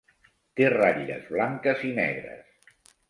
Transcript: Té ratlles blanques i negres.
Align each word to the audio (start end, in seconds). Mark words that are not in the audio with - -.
Té 0.59 0.69
ratlles 0.73 1.27
blanques 1.35 1.85
i 1.91 1.93
negres. 2.01 2.73